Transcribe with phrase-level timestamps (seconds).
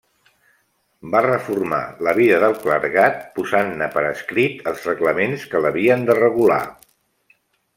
[1.15, 6.61] Va reformar la vida del clergat, posant-ne per escrit els reglaments que l'havien de regular.